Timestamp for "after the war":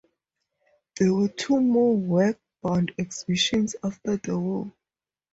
3.83-4.73